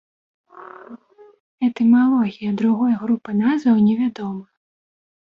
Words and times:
Этымалогія 1.69 2.51
другой 2.65 2.99
групы 3.05 3.29
назваў 3.45 3.77
невядома. 3.87 4.45